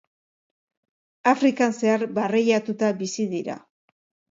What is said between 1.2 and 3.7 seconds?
Afrikan zehar barreiatuta bizi dira.